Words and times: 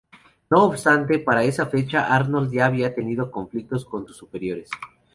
No 0.49 0.63
obstante, 0.63 1.19
para 1.19 1.43
esa 1.43 1.67
fecha 1.67 2.07
Arnold 2.15 2.51
ya 2.51 2.65
había 2.65 2.95
tenido 2.95 3.29
conflictos 3.29 3.85
con 3.85 4.07
sus 4.07 4.17
superiores. 4.17 4.67